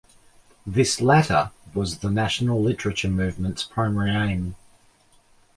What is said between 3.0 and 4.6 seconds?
movement's primary aim.